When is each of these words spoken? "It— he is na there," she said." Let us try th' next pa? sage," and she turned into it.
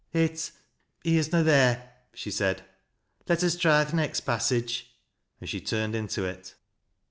"It— 0.25 0.49
he 1.03 1.17
is 1.17 1.31
na 1.31 1.43
there," 1.43 1.91
she 2.11 2.31
said." 2.31 2.63
Let 3.29 3.43
us 3.43 3.55
try 3.55 3.83
th' 3.85 3.93
next 3.93 4.21
pa? 4.21 4.39
sage," 4.39 4.91
and 5.39 5.47
she 5.47 5.61
turned 5.61 5.93
into 5.93 6.23
it. 6.25 6.55